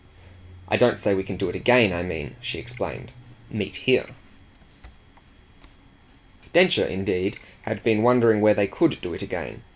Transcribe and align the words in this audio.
"I 0.67 0.77
don't 0.77 0.97
say 0.97 1.13
we 1.13 1.23
can 1.23 1.37
do 1.37 1.47
it 1.47 1.55
again. 1.55 1.93
I 1.93 2.01
mean," 2.01 2.35
she 2.41 2.57
explained, 2.57 3.11
"meet 3.51 3.75
here." 3.75 4.07
Densher 6.53 6.85
indeed 6.87 7.37
had 7.67 7.83
been 7.83 8.01
wondering 8.01 8.41
where 8.41 8.55
they 8.55 8.65
could 8.65 8.99
do 9.01 9.13
it 9.13 9.21
again. 9.21 9.61